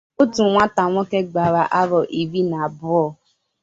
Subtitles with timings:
[0.21, 3.05] Otu nwata nwoke gbara ahọ iri na abụọ